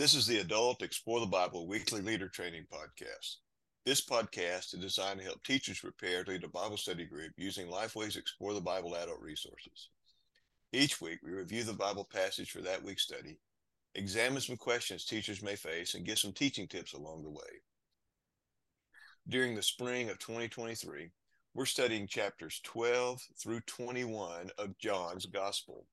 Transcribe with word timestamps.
This 0.00 0.14
is 0.14 0.26
the 0.26 0.38
Adult 0.38 0.80
Explore 0.80 1.20
the 1.20 1.26
Bible 1.26 1.66
Weekly 1.66 2.00
Leader 2.00 2.26
Training 2.26 2.64
Podcast. 2.72 3.34
This 3.84 4.00
podcast 4.00 4.72
is 4.72 4.80
designed 4.80 5.18
to 5.18 5.26
help 5.26 5.44
teachers 5.44 5.80
prepare 5.80 6.24
to 6.24 6.30
lead 6.30 6.42
a 6.42 6.48
Bible 6.48 6.78
study 6.78 7.04
group 7.04 7.32
using 7.36 7.66
Lifeway's 7.66 8.16
Explore 8.16 8.54
the 8.54 8.62
Bible 8.62 8.96
adult 8.96 9.20
resources. 9.20 9.90
Each 10.72 11.02
week, 11.02 11.18
we 11.22 11.32
review 11.32 11.64
the 11.64 11.74
Bible 11.74 12.08
passage 12.10 12.50
for 12.50 12.62
that 12.62 12.82
week's 12.82 13.02
study, 13.02 13.36
examine 13.94 14.40
some 14.40 14.56
questions 14.56 15.04
teachers 15.04 15.42
may 15.42 15.54
face, 15.54 15.92
and 15.92 16.06
give 16.06 16.18
some 16.18 16.32
teaching 16.32 16.66
tips 16.66 16.94
along 16.94 17.22
the 17.22 17.28
way. 17.28 17.60
During 19.28 19.54
the 19.54 19.62
spring 19.62 20.08
of 20.08 20.18
2023, 20.18 21.10
we're 21.52 21.66
studying 21.66 22.06
chapters 22.06 22.62
12 22.64 23.20
through 23.38 23.60
21 23.66 24.48
of 24.56 24.78
John's 24.78 25.26
Gospel. 25.26 25.86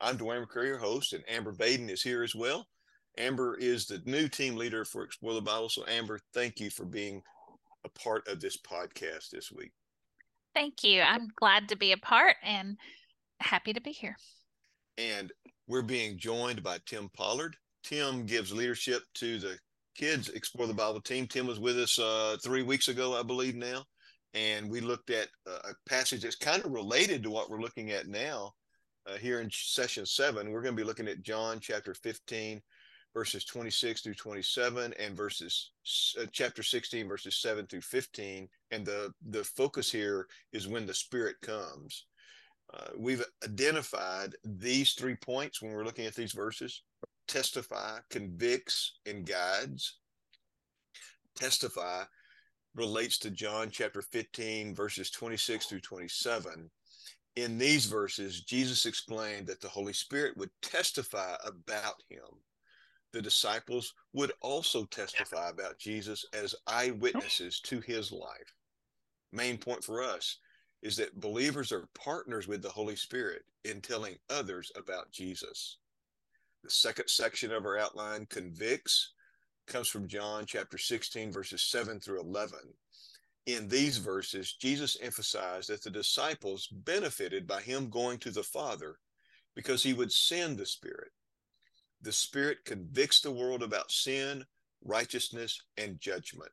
I'm 0.00 0.16
Dwayne 0.16 0.46
McCrary, 0.46 0.68
your 0.68 0.78
host, 0.78 1.12
and 1.12 1.24
Amber 1.28 1.52
Vaden 1.52 1.90
is 1.90 2.04
here 2.04 2.22
as 2.22 2.36
well. 2.36 2.68
Amber 3.18 3.56
is 3.56 3.86
the 3.86 4.00
new 4.04 4.28
team 4.28 4.56
leader 4.56 4.84
for 4.84 5.02
Explore 5.02 5.34
the 5.34 5.40
Bible. 5.40 5.68
So, 5.68 5.84
Amber, 5.88 6.20
thank 6.32 6.60
you 6.60 6.70
for 6.70 6.84
being 6.84 7.22
a 7.84 7.88
part 7.90 8.26
of 8.28 8.40
this 8.40 8.56
podcast 8.56 9.30
this 9.30 9.50
week. 9.52 9.72
Thank 10.54 10.82
you. 10.82 11.02
I'm 11.02 11.28
glad 11.36 11.68
to 11.68 11.76
be 11.76 11.92
a 11.92 11.98
part 11.98 12.36
and 12.42 12.76
happy 13.40 13.72
to 13.72 13.80
be 13.80 13.92
here. 13.92 14.16
And 14.96 15.32
we're 15.66 15.82
being 15.82 16.18
joined 16.18 16.62
by 16.62 16.78
Tim 16.86 17.10
Pollard. 17.16 17.56
Tim 17.84 18.26
gives 18.26 18.52
leadership 18.52 19.02
to 19.14 19.38
the 19.38 19.58
kids 19.94 20.28
Explore 20.28 20.66
the 20.66 20.74
Bible 20.74 21.00
team. 21.00 21.26
Tim 21.26 21.46
was 21.46 21.60
with 21.60 21.78
us 21.78 21.98
uh, 21.98 22.36
three 22.42 22.62
weeks 22.62 22.88
ago, 22.88 23.18
I 23.18 23.22
believe 23.22 23.54
now 23.54 23.84
and 24.34 24.70
we 24.70 24.80
looked 24.80 25.10
at 25.10 25.28
a 25.46 25.72
passage 25.88 26.22
that's 26.22 26.36
kind 26.36 26.64
of 26.64 26.72
related 26.72 27.22
to 27.22 27.30
what 27.30 27.50
we're 27.50 27.60
looking 27.60 27.90
at 27.90 28.08
now 28.08 28.52
uh, 29.06 29.16
here 29.16 29.40
in 29.40 29.48
session 29.50 30.04
seven. 30.04 30.50
We're 30.50 30.62
going 30.62 30.76
to 30.76 30.80
be 30.80 30.86
looking 30.86 31.08
at 31.08 31.22
John 31.22 31.58
chapter 31.60 31.94
15, 31.94 32.60
verses 33.14 33.44
26 33.44 34.02
through 34.02 34.14
27, 34.14 34.94
and 34.98 35.16
verses 35.16 35.72
uh, 36.20 36.26
chapter 36.32 36.62
16, 36.62 37.08
verses 37.08 37.36
7 37.36 37.66
through 37.66 37.80
15. 37.80 38.48
And 38.70 38.86
the, 38.86 39.12
the 39.30 39.44
focus 39.44 39.90
here 39.90 40.26
is 40.52 40.68
when 40.68 40.86
the 40.86 40.94
Spirit 40.94 41.36
comes. 41.42 42.06
Uh, 42.72 42.88
we've 42.98 43.24
identified 43.44 44.34
these 44.44 44.92
three 44.92 45.16
points 45.16 45.62
when 45.62 45.72
we're 45.72 45.84
looking 45.84 46.06
at 46.06 46.14
these 46.14 46.32
verses 46.32 46.82
testify, 47.26 47.98
convicts, 48.10 48.98
and 49.06 49.26
guides. 49.26 49.98
Testify 51.36 52.04
relates 52.74 53.18
to 53.18 53.30
John 53.30 53.68
chapter 53.70 54.02
15, 54.02 54.74
verses 54.74 55.10
26 55.10 55.66
through 55.66 55.80
27. 55.80 56.70
In 57.36 57.58
these 57.58 57.86
verses, 57.86 58.40
Jesus 58.40 58.86
explained 58.86 59.46
that 59.46 59.60
the 59.60 59.68
Holy 59.68 59.92
Spirit 59.92 60.36
would 60.36 60.50
testify 60.62 61.34
about 61.44 62.02
him. 62.08 62.40
The 63.12 63.22
disciples 63.22 63.94
would 64.12 64.32
also 64.42 64.84
testify 64.84 65.48
about 65.48 65.78
Jesus 65.78 66.26
as 66.34 66.54
eyewitnesses 66.66 67.60
to 67.60 67.80
his 67.80 68.12
life. 68.12 68.54
Main 69.32 69.58
point 69.58 69.82
for 69.82 70.02
us 70.02 70.38
is 70.82 70.96
that 70.96 71.20
believers 71.20 71.72
are 71.72 71.88
partners 71.94 72.46
with 72.46 72.62
the 72.62 72.68
Holy 72.68 72.96
Spirit 72.96 73.42
in 73.64 73.80
telling 73.80 74.16
others 74.30 74.70
about 74.76 75.10
Jesus. 75.10 75.78
The 76.62 76.70
second 76.70 77.08
section 77.08 77.52
of 77.52 77.64
our 77.64 77.78
outline 77.78 78.26
convicts 78.26 79.12
comes 79.66 79.88
from 79.88 80.08
John 80.08 80.44
chapter 80.46 80.78
16, 80.78 81.32
verses 81.32 81.62
7 81.62 82.00
through 82.00 82.20
11. 82.20 82.58
In 83.46 83.68
these 83.68 83.98
verses, 83.98 84.52
Jesus 84.52 84.98
emphasized 85.00 85.70
that 85.70 85.82
the 85.82 85.90
disciples 85.90 86.68
benefited 86.68 87.46
by 87.46 87.62
him 87.62 87.88
going 87.88 88.18
to 88.18 88.30
the 88.30 88.42
Father 88.42 88.98
because 89.54 89.82
he 89.82 89.94
would 89.94 90.12
send 90.12 90.58
the 90.58 90.66
Spirit. 90.66 91.10
The 92.00 92.12
Spirit 92.12 92.64
convicts 92.64 93.20
the 93.20 93.32
world 93.32 93.62
about 93.62 93.90
sin, 93.90 94.44
righteousness, 94.84 95.60
and 95.76 96.00
judgment. 96.00 96.52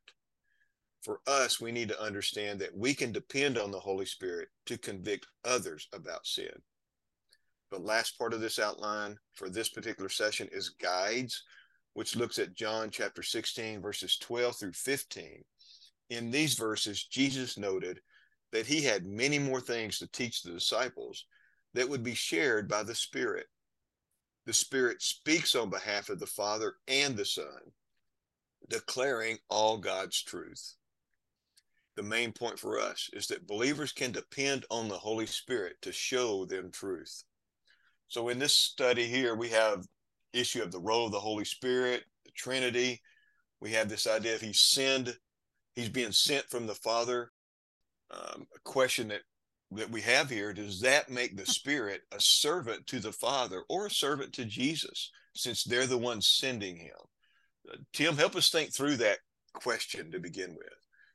For 1.04 1.22
us, 1.28 1.61
we 1.61 1.72
need 1.72 1.89
to 1.89 2.02
understand 2.02 2.60
that 2.61 2.76
we 2.76 2.95
can 2.95 3.11
depend 3.11 3.60
on 3.60 3.70
the 3.70 3.80
Holy 3.80 4.08
Spirit 4.08 4.50
to 4.66 4.78
convict 4.78 5.28
others 5.44 5.88
about 5.94 6.26
sin. 6.26 6.52
The 7.70 7.78
last 7.78 8.17
part 8.17 8.34
of 8.34 8.42
this 8.42 8.58
outline 8.58 9.17
for 9.36 9.50
this 9.50 9.70
particular 9.70 10.10
session 10.10 10.50
is 10.52 10.70
guides, 10.70 11.44
which 11.94 12.16
looks 12.16 12.39
at 12.39 12.55
John 12.55 12.89
chapter 12.89 13.22
16, 13.22 13.82
verses 13.82 14.17
12 14.17 14.55
through 14.55 14.73
15. 14.73 15.44
In 16.10 16.32
these 16.32 16.55
verses, 16.55 17.05
Jesus 17.05 17.58
noted 17.58 18.00
that 18.52 18.66
he 18.66 18.82
had 18.82 19.05
many 19.05 19.38
more 19.38 19.61
things 19.61 20.00
to 20.00 20.08
teach 20.08 20.42
the 20.42 20.52
disciples 20.52 21.26
that 21.73 21.88
would 21.88 22.04
be 22.04 22.16
shared 22.16 22.67
by 22.67 22.82
the 22.82 22.95
Spirit. 22.95 23.45
The 24.45 24.54
Spirit 24.54 25.02
speaks 25.02 25.56
on 25.56 25.70
behalf 25.70 26.10
of 26.10 26.20
the 26.20 26.28
Father 26.28 26.76
and 26.88 27.17
the 27.17 27.26
Son, 27.26 27.73
declaring 28.70 29.38
all 29.50 29.78
God's 29.78 30.22
truth. 30.22 30.76
The 31.95 32.04
main 32.04 32.32
point 32.32 32.60
for 32.60 32.80
us 32.80 33.10
is 33.14 33.28
that 33.28 33.48
believers 33.48 33.92
can 33.92 34.11
depend 34.11 34.66
on 34.70 34.88
the 34.88 34.98
Holy 34.98 35.26
Spirit 35.26 35.78
to 35.82 35.92
show 35.92 36.45
them 36.45 36.70
truth. 36.72 37.23
So 38.08 38.30
in 38.30 38.38
this 38.38 38.54
study 38.54 39.08
here, 39.08 39.36
we 39.36 39.50
have 39.50 39.88
issue 40.34 40.61
of 40.61 40.72
the 40.72 40.80
role 40.80 41.05
of 41.05 41.11
the 41.11 41.20
Holy 41.20 41.45
Spirit, 41.45 42.04
the 42.26 42.32
Trinity. 42.32 43.02
We 43.61 43.72
have 43.72 43.89
this 43.89 44.05
idea 44.05 44.36
of 44.36 44.42
he's 44.42 44.60
sent, 44.60 45.17
he's 45.73 45.89
being 45.89 46.11
sent 46.11 46.45
from 46.50 46.67
the 46.67 46.76
Father. 46.76 47.32
Um, 48.11 48.45
a 48.55 48.60
question 48.64 49.08
that 49.08 49.22
that 49.75 49.89
we 49.89 50.02
have 50.02 50.30
here 50.30 50.53
does 50.53 50.81
that 50.81 51.09
make 51.09 51.37
the 51.37 51.45
Spirit 51.45 52.02
a 52.11 52.19
servant 52.19 52.87
to 52.87 52.99
the 52.99 53.11
Father 53.11 53.63
or 53.69 53.87
a 53.87 53.91
servant 53.91 54.33
to 54.33 54.45
Jesus, 54.45 55.11
since 55.33 55.63
they're 55.63 55.87
the 55.87 55.97
ones 55.97 56.27
sending 56.27 56.77
him? 56.77 56.95
Uh, 57.71 57.77
Tim, 57.93 58.17
help 58.17 58.36
us 58.36 58.49
think 58.49 58.73
through 58.73 58.97
that 58.97 59.19
question 59.53 60.11
to 60.11 60.19
begin 60.19 60.55
with. 60.55 60.67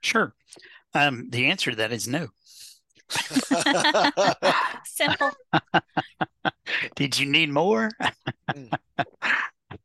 Sure. 0.02 0.34
Um, 0.94 1.28
the 1.30 1.46
answer 1.46 1.70
to 1.70 1.76
that 1.76 1.92
is 1.92 2.08
no. 2.08 2.28
Simple. 4.84 5.30
Did 6.96 7.18
you 7.18 7.26
need 7.26 7.50
more? 7.50 7.90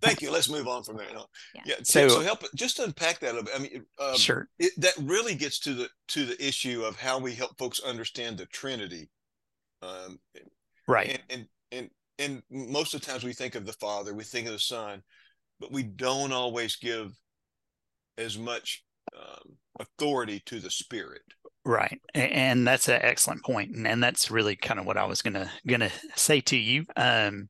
Thank 0.02 0.22
you. 0.22 0.32
Let's 0.32 0.50
move 0.50 0.68
on 0.68 0.84
from 0.84 0.98
there. 0.98 1.08
No. 1.14 1.26
Yeah. 1.54 1.62
yeah. 1.66 1.76
So, 1.84 2.08
so 2.08 2.22
help 2.22 2.44
just 2.56 2.80
unpack 2.80 3.20
that 3.20 3.38
a 3.38 3.44
bit. 3.44 3.54
I 3.56 3.60
mean, 3.60 3.86
um, 4.00 4.18
sure. 4.18 4.48
It, 4.60 4.72
that 4.78 4.94
really 5.02 5.36
gets 5.36 5.60
to 5.60 5.74
the 5.74 5.90
to 6.10 6.26
the 6.26 6.46
issue 6.46 6.84
of 6.84 6.96
how 6.96 7.20
we 7.20 7.34
help 7.34 7.58
folks 7.58 7.80
understand 7.80 8.38
the 8.38 8.46
Trinity. 8.48 9.10
Um, 9.82 10.20
right. 10.88 11.10
And, 11.10 11.22
and 11.30 11.48
and 11.72 11.90
and 12.18 12.44
most 12.50 12.94
of 12.94 13.02
the 13.02 13.08
times 13.08 13.24
we 13.24 13.34
think 13.34 13.56
of 13.56 13.66
the 13.66 13.74
Father, 13.74 14.14
we 14.14 14.24
think 14.24 14.48
of 14.48 14.54
the 14.54 14.60
Son, 14.60 15.04
but 15.60 15.72
we 15.72 15.84
don't 15.84 16.32
always 16.32 16.76
give 16.76 17.12
as 18.18 18.38
much 18.38 18.84
um, 19.16 19.58
authority 19.80 20.42
to 20.46 20.60
the 20.60 20.70
Spirit. 20.70 21.22
Right, 21.68 22.00
and 22.14 22.68
that's 22.68 22.88
an 22.90 23.00
excellent 23.02 23.44
point, 23.44 23.76
and, 23.76 23.88
and 23.88 24.04
that's 24.04 24.30
really 24.30 24.56
kind 24.56 24.80
of 24.80 24.86
what 24.86 24.98
I 24.98 25.06
was 25.06 25.24
gonna 25.24 25.52
gonna 25.66 25.90
say 26.16 26.40
to 26.42 26.56
you. 26.56 26.86
Um, 26.96 27.50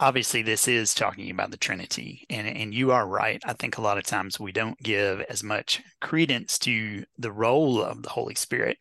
obviously, 0.00 0.42
this 0.42 0.68
is 0.68 0.94
talking 0.94 1.30
about 1.30 1.50
the 1.50 1.56
Trinity, 1.56 2.24
and 2.30 2.46
and 2.46 2.74
you 2.74 2.92
are 2.92 3.06
right. 3.06 3.42
I 3.44 3.52
think 3.52 3.78
a 3.78 3.82
lot 3.82 3.98
of 3.98 4.04
times 4.04 4.40
we 4.40 4.52
don't 4.52 4.78
give 4.82 5.20
as 5.22 5.42
much 5.42 5.82
credence 6.00 6.58
to 6.60 7.04
the 7.18 7.32
role 7.32 7.82
of 7.82 8.02
the 8.02 8.08
Holy 8.10 8.34
Spirit 8.34 8.78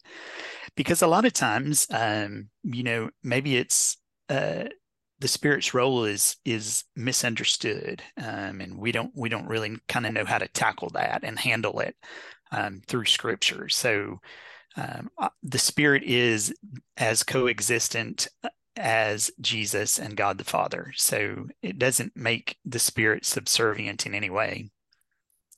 because 0.75 1.01
a 1.01 1.07
lot 1.07 1.25
of 1.25 1.33
times, 1.33 1.87
um, 1.91 2.49
you 2.63 2.83
know, 2.83 3.09
maybe 3.23 3.57
it's 3.57 3.97
uh, 4.29 4.65
the 5.19 5.27
Spirit's 5.27 5.73
role 5.73 6.05
is 6.05 6.37
is 6.45 6.83
misunderstood, 6.95 8.01
um, 8.17 8.61
and 8.61 8.77
we 8.77 8.91
don't 8.91 9.11
we 9.15 9.29
don't 9.29 9.47
really 9.47 9.77
kind 9.87 10.05
of 10.05 10.13
know 10.13 10.25
how 10.25 10.37
to 10.37 10.47
tackle 10.49 10.89
that 10.91 11.21
and 11.23 11.39
handle 11.39 11.79
it 11.79 11.95
um, 12.51 12.81
through 12.87 13.05
Scripture. 13.05 13.67
So 13.69 14.19
um, 14.77 15.09
uh, 15.17 15.29
the 15.43 15.57
Spirit 15.57 16.03
is 16.03 16.53
as 16.97 17.23
coexistent 17.23 18.27
uh, 18.43 18.49
as 18.77 19.31
Jesus 19.41 19.99
and 19.99 20.15
God 20.15 20.37
the 20.37 20.43
Father. 20.43 20.93
So 20.95 21.47
it 21.61 21.79
doesn't 21.79 22.15
make 22.15 22.57
the 22.65 22.79
Spirit 22.79 23.25
subservient 23.25 24.05
in 24.05 24.13
any 24.13 24.29
way. 24.29 24.69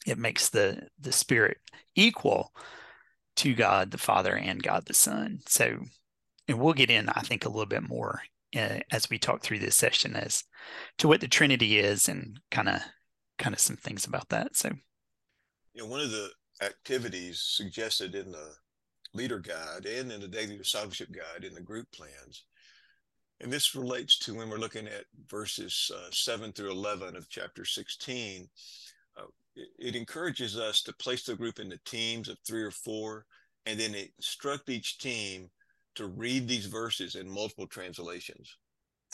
It 0.06 0.18
makes 0.18 0.50
the 0.50 0.88
the 1.00 1.12
Spirit 1.12 1.58
equal 1.96 2.54
to 3.38 3.54
God 3.54 3.92
the 3.92 3.98
Father 3.98 4.36
and 4.36 4.62
God 4.62 4.86
the 4.86 4.94
Son. 4.94 5.40
So, 5.48 5.80
and 6.48 6.60
we'll 6.60 6.74
get 6.74 6.90
in, 6.90 7.10
I 7.10 7.22
think, 7.22 7.46
a 7.46 7.50
little 7.50 7.66
bit 7.66 7.88
more 7.88 8.22
uh, 8.56 8.80
as 8.92 9.10
we 9.10 9.18
talk 9.18 9.42
through 9.42 9.60
this 9.60 9.76
session 9.76 10.16
as 10.16 10.44
to 10.98 11.08
what 11.08 11.22
the 11.22 11.28
Trinity 11.28 11.80
is 11.80 12.10
and 12.10 12.40
kind 12.52 12.70
of 12.70 12.82
kind 13.38 13.54
of 13.54 13.60
some 13.60 13.78
things 13.78 14.06
about 14.06 14.30
that. 14.30 14.56
So, 14.56 14.70
you 15.74 15.84
know, 15.84 15.88
one 15.88 16.02
of 16.02 16.12
the 16.12 16.30
activities 16.62 17.42
suggested 17.42 18.16
in 18.16 18.32
the 18.32 18.54
leader 19.14 19.40
guide 19.40 19.86
and 19.86 20.12
in 20.12 20.22
the 20.22 20.28
daily 20.28 20.58
discipleship 20.58 21.10
guide 21.12 21.44
in 21.44 21.54
the 21.54 21.62
group 21.62 21.90
plans. 21.92 22.46
And 23.42 23.52
this 23.52 23.76
relates 23.76 24.20
to 24.20 24.36
when 24.36 24.50
we're 24.50 24.58
looking 24.58 24.88
at 24.88 25.06
verses 25.28 25.92
uh, 25.96 26.10
7 26.12 26.52
through 26.52 26.72
11 26.72 27.16
of 27.16 27.30
chapter 27.30 27.64
16. 27.64 28.50
Uh, 29.18 29.24
it, 29.56 29.70
it, 29.80 29.96
encourages 29.96 30.58
us 30.58 30.82
to 30.84 30.94
place 30.94 31.24
the 31.26 31.36
group 31.36 31.60
into 31.60 31.78
teams 31.86 32.28
of 32.28 32.38
three 32.46 32.64
or 32.64 32.72
four 32.72 33.26
and 33.66 33.80
then 33.80 33.96
instruct 34.18 34.70
each 34.70 34.98
team 34.98 35.50
to 35.96 36.08
read 36.08 36.48
these 36.48 36.66
verses 36.66 37.16
in 37.16 37.30
multiple 37.30 37.68
translations. 37.68 38.58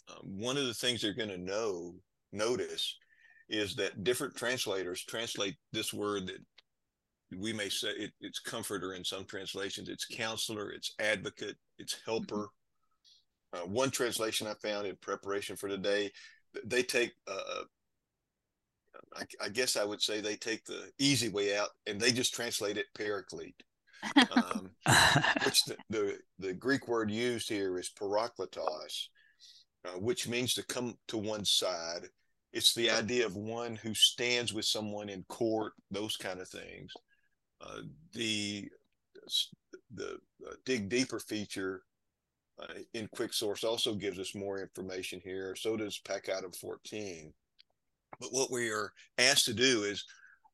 Um, 0.09 0.39
one 0.39 0.57
of 0.57 0.65
the 0.65 0.73
things 0.73 1.01
they're 1.01 1.13
going 1.13 1.29
to 1.29 1.37
know, 1.37 1.95
notice 2.31 2.97
is 3.49 3.75
that 3.75 4.03
different 4.03 4.35
translators 4.35 5.03
translate 5.03 5.55
this 5.71 5.93
word 5.93 6.27
that 6.27 6.43
we 7.37 7.53
may 7.53 7.69
say 7.69 7.89
it, 7.89 8.11
it's 8.21 8.39
comforter 8.39 8.93
in 8.93 9.03
some 9.03 9.25
translations, 9.25 9.89
it's 9.89 10.05
counselor, 10.05 10.71
it's 10.71 10.93
advocate, 10.99 11.55
it's 11.79 11.97
helper. 12.05 12.49
Uh, 13.55 13.65
one 13.67 13.91
translation 13.91 14.47
I 14.47 14.53
found 14.55 14.87
in 14.87 14.95
preparation 14.97 15.55
for 15.55 15.69
today, 15.69 16.11
they 16.65 16.83
take, 16.83 17.13
uh, 17.27 17.63
I, 19.15 19.23
I, 19.41 19.49
guess 19.49 19.77
I 19.77 19.85
would 19.85 20.01
say 20.01 20.19
they 20.19 20.35
take 20.35 20.65
the 20.65 20.89
easy 20.99 21.29
way 21.29 21.55
out 21.55 21.69
and 21.87 21.99
they 21.99 22.11
just 22.11 22.33
translate 22.33 22.77
it 22.77 22.87
paraclete, 22.97 23.61
um, 24.35 24.71
which 25.45 25.63
the, 25.65 25.77
the, 25.89 26.17
the, 26.39 26.53
Greek 26.53 26.87
word 26.87 27.11
used 27.11 27.47
here 27.47 27.77
is 27.77 27.91
parakletos, 27.97 29.07
uh, 29.85 29.99
which 29.99 30.27
means 30.27 30.53
to 30.53 30.63
come 30.63 30.95
to 31.07 31.17
one 31.17 31.45
side. 31.45 32.07
It's 32.51 32.73
the 32.73 32.89
idea 32.89 33.25
of 33.25 33.35
one 33.35 33.75
who 33.75 33.93
stands 33.93 34.53
with 34.53 34.65
someone 34.65 35.09
in 35.09 35.23
court, 35.27 35.73
those 35.91 36.17
kind 36.17 36.39
of 36.39 36.47
things. 36.47 36.91
Uh, 37.61 37.81
the 38.13 38.69
the 39.93 40.19
uh, 40.45 40.55
dig 40.65 40.89
deeper 40.89 41.19
feature 41.19 41.81
uh, 42.61 42.79
in 42.93 43.07
QuickSource 43.09 43.63
also 43.63 43.93
gives 43.95 44.19
us 44.19 44.35
more 44.35 44.61
information 44.61 45.21
here. 45.23 45.55
So 45.55 45.75
does 45.75 45.99
pacitum 46.05 46.55
14 46.55 47.33
but 48.19 48.29
what 48.31 48.51
we 48.51 48.69
are 48.69 48.91
asked 49.17 49.45
to 49.45 49.53
do 49.53 49.83
is 49.83 50.05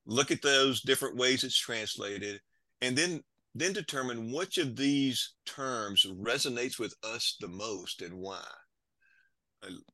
look 0.06 0.32
at 0.32 0.42
those 0.42 0.82
different 0.82 1.18
ways 1.18 1.44
it's 1.44 1.58
translated 1.58 2.40
and 2.82 2.98
then 2.98 3.22
then 3.54 3.74
determine 3.74 4.32
which 4.32 4.58
of 4.58 4.78
these 4.78 5.34
terms 5.46 6.06
resonates 6.06 6.80
with 6.80 6.94
us 7.04 7.36
the 7.42 7.50
most 7.50 8.02
and 8.02 8.14
why. 8.14 8.46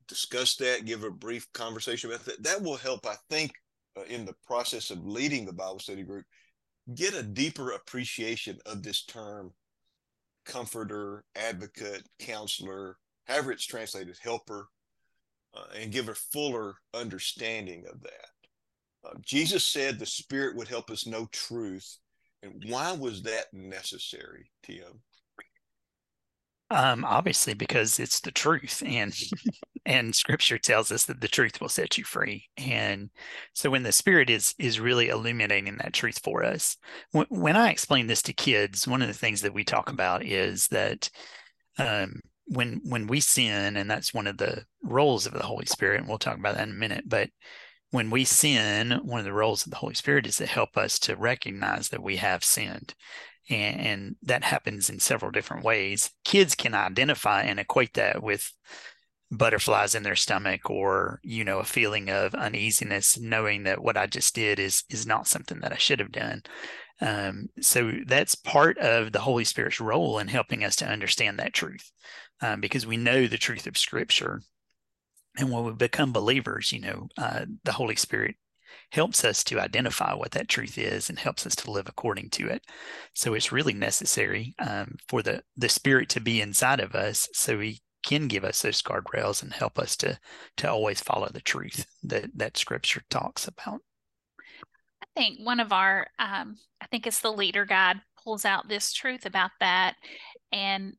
Discuss 0.08 0.56
that 0.58 0.86
give 0.86 1.04
a 1.04 1.10
brief 1.10 1.52
conversation 1.54 2.12
about 2.12 2.24
that. 2.26 2.44
That 2.44 2.62
will 2.62 2.78
help 2.78 3.06
i 3.06 3.16
think 3.30 3.52
uh, 3.98 4.04
in 4.04 4.26
the 4.26 4.36
process 4.46 4.92
of 4.92 5.06
leading 5.06 5.46
the 5.46 5.54
bible 5.54 5.80
study 5.80 6.04
group 6.04 6.26
get 6.96 7.14
a 7.14 7.24
deeper 7.24 7.72
appreciation 7.72 8.58
of 8.66 8.82
this 8.82 9.04
term 9.04 9.52
comforter, 10.48 11.24
advocate, 11.36 12.08
counselor, 12.20 12.98
however 13.26 13.52
it's 13.52 13.66
translated, 13.66 14.18
helper, 14.22 14.70
uh, 15.54 15.66
and 15.80 15.92
give 15.92 16.10
a 16.10 16.16
fuller 16.16 16.76
understanding 16.94 17.86
of 17.92 18.02
that. 18.02 18.30
Uh, 19.06 19.14
Jesus 19.22 19.66
said 19.66 20.00
the 20.00 20.06
Spirit 20.06 20.56
would 20.56 20.68
help 20.68 20.90
us 20.90 21.06
know 21.06 21.28
truth. 21.32 21.98
And 22.42 22.64
why 22.68 22.94
was 22.94 23.24
that 23.24 23.54
necessary, 23.54 24.52
Tim? 24.64 25.02
Um, 26.70 27.06
obviously, 27.06 27.54
because 27.54 27.98
it's 27.98 28.20
the 28.20 28.32
truth, 28.32 28.84
and 28.86 29.18
and 29.86 30.14
Scripture 30.14 30.58
tells 30.58 30.92
us 30.92 31.06
that 31.06 31.22
the 31.22 31.30
truth 31.30 31.62
will 31.62 31.70
set 31.70 31.98
you 31.98 32.04
free. 32.04 32.50
And 32.58 33.10
so, 33.54 33.70
when 33.70 33.84
the 33.84 33.94
Spirit 33.94 34.30
is 34.30 34.54
is 34.60 34.80
really 34.80 35.08
illuminating 35.08 35.78
that 35.78 35.94
truth 35.94 36.20
for 36.24 36.44
us, 36.44 36.76
when, 37.12 37.26
when 37.30 37.56
I 37.56 37.70
explain 37.72 38.08
this 38.08 38.22
to 38.24 38.34
kids, 38.34 38.86
one 38.88 39.02
of 39.02 39.08
the 39.08 39.14
things 39.14 39.42
that 39.42 39.54
we 39.54 39.64
talk 39.64 39.90
about 39.90 40.26
is 40.26 40.68
that 40.68 41.10
um, 41.78 42.20
when 42.48 42.82
when 42.84 43.08
we 43.08 43.22
sin, 43.22 43.78
and 43.78 43.90
that's 43.90 44.14
one 44.14 44.28
of 44.28 44.38
the 44.38 44.66
roles 44.84 45.26
of 45.26 45.34
the 45.34 45.44
Holy 45.44 45.66
Spirit, 45.66 46.02
and 46.02 46.10
we'll 46.10 46.18
talk 46.18 46.38
about 46.38 46.56
that 46.56 46.68
in 46.68 46.74
a 46.74 46.80
minute, 46.80 47.06
but 47.08 47.30
when 47.92 48.10
we 48.10 48.26
sin, 48.26 49.00
one 49.04 49.20
of 49.20 49.26
the 49.26 49.32
roles 49.32 49.66
of 49.66 49.72
the 49.72 49.78
Holy 49.78 49.94
Spirit 49.94 50.28
is 50.28 50.36
to 50.38 50.46
help 50.46 50.76
us 50.76 51.00
to 51.00 51.16
recognize 51.16 51.90
that 51.90 52.04
we 52.04 52.18
have 52.18 52.44
sinned 52.44 52.94
and, 53.50 53.80
and 53.80 54.16
that 54.24 54.44
happens 54.44 54.90
in 54.90 55.00
several 55.00 55.32
different 55.32 55.64
ways. 55.64 56.12
Kids 56.24 56.56
can 56.56 56.74
identify 56.74 57.44
and 57.44 57.60
equate 57.60 57.94
that 57.94 58.22
with 58.22 58.52
butterflies 59.30 59.94
in 59.94 60.04
their 60.04 60.16
stomach 60.16 60.70
or 60.70 61.20
you 61.22 61.44
know 61.44 61.60
a 61.60 61.66
feeling 61.66 62.10
of 62.10 62.34
uneasiness 62.34 63.20
knowing 63.20 63.64
that 63.64 63.84
what 63.84 63.98
i 63.98 64.06
just 64.06 64.34
did 64.34 64.58
is 64.58 64.84
is 64.90 65.06
not 65.06 65.28
something 65.28 65.60
that 65.60 65.74
i 65.74 65.78
should 65.78 66.00
have 66.00 66.12
done 66.12 66.42
um, 67.00 67.48
so 67.62 67.92
that's 68.08 68.36
part 68.36 68.78
of 68.78 69.12
the 69.12 69.20
holy 69.20 69.44
spirit's 69.44 69.82
role 69.82 70.18
in 70.18 70.30
helping 70.30 70.64
us 70.64 70.78
to 70.78 70.88
understand 70.88 71.38
that 71.38 71.54
truth 71.54 71.92
um, 72.42 72.62
because 72.62 72.88
we 72.88 72.96
know 72.96 73.28
the 73.28 73.38
truth 73.38 73.68
of 73.68 73.78
scripture 73.78 74.42
and 75.38 75.52
when 75.52 75.66
we 75.66 75.74
become 75.74 76.14
believers 76.14 76.72
you 76.72 76.80
know 76.80 77.10
uh, 77.18 77.46
the 77.66 77.74
holy 77.74 77.98
spirit 77.98 78.36
helps 78.92 79.26
us 79.26 79.44
to 79.44 79.60
identify 79.60 80.14
what 80.14 80.32
that 80.32 80.48
truth 80.48 80.78
is 80.78 81.10
and 81.10 81.20
helps 81.20 81.46
us 81.46 81.56
to 81.58 81.72
live 81.72 81.88
according 81.88 82.30
to 82.32 82.48
it. 82.48 82.64
So 83.14 83.34
it's 83.34 83.52
really 83.52 83.74
necessary 83.74 84.56
um, 84.60 84.96
for 85.08 85.22
the 85.22 85.44
the 85.56 85.70
Spirit 85.70 86.10
to 86.10 86.20
be 86.20 86.42
inside 86.42 86.80
of 86.80 86.96
us, 86.96 87.28
so 87.34 87.60
He 87.60 87.82
can 88.04 88.28
give 88.28 88.44
us 88.44 88.62
those 88.62 88.82
guardrails 88.82 89.44
and 89.44 89.52
help 89.52 89.78
us 89.78 89.98
to 89.98 90.18
to 90.58 90.70
always 90.70 91.02
follow 91.02 91.30
the 91.30 91.42
truth 91.42 91.86
that 92.04 92.30
that 92.36 92.58
Scripture 92.58 93.04
talks 93.10 93.48
about. 93.48 93.82
I 95.02 95.20
think 95.20 95.40
one 95.46 95.60
of 95.60 95.74
our, 95.74 96.08
um, 96.20 96.58
I 96.80 96.88
think 96.88 97.08
it's 97.08 97.22
the 97.22 97.32
leader 97.32 97.66
guide 97.66 97.98
pulls 98.24 98.46
out 98.46 98.68
this 98.68 98.94
truth 98.94 99.26
about 99.26 99.52
that, 99.60 99.96
and 100.52 100.94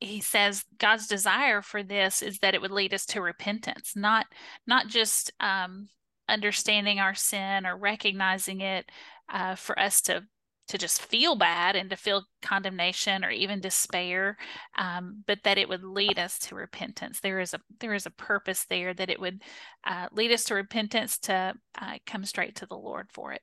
he 0.00 0.20
says 0.20 0.64
God's 0.78 1.06
desire 1.06 1.62
for 1.62 1.82
this 1.82 2.22
is 2.22 2.38
that 2.38 2.54
it 2.54 2.60
would 2.60 2.70
lead 2.70 2.94
us 2.94 3.04
to 3.06 3.20
repentance, 3.20 3.94
not 3.94 4.26
not 4.66 4.88
just 4.88 5.30
um, 5.40 5.88
understanding 6.28 7.00
our 7.00 7.14
sin 7.14 7.66
or 7.66 7.76
recognizing 7.76 8.60
it 8.60 8.90
uh, 9.32 9.54
for 9.54 9.78
us 9.78 10.00
to 10.02 10.22
to 10.68 10.76
just 10.76 11.00
feel 11.00 11.34
bad 11.34 11.76
and 11.76 11.88
to 11.88 11.96
feel 11.96 12.24
condemnation 12.42 13.24
or 13.24 13.30
even 13.30 13.58
despair 13.60 14.36
um, 14.76 15.24
but 15.26 15.38
that 15.42 15.56
it 15.56 15.68
would 15.68 15.82
lead 15.82 16.18
us 16.18 16.38
to 16.38 16.54
repentance. 16.54 17.20
There 17.20 17.40
is 17.40 17.54
a 17.54 17.60
there 17.80 17.94
is 17.94 18.06
a 18.06 18.10
purpose 18.10 18.64
there 18.64 18.94
that 18.94 19.10
it 19.10 19.18
would 19.18 19.42
uh, 19.84 20.08
lead 20.12 20.30
us 20.30 20.44
to 20.44 20.54
repentance 20.54 21.18
to 21.20 21.54
uh, 21.80 21.98
come 22.06 22.24
straight 22.24 22.56
to 22.56 22.66
the 22.66 22.76
lord 22.76 23.08
for 23.10 23.32
it. 23.32 23.42